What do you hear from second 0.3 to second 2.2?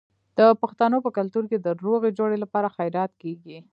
د پښتنو په کلتور کې د روغې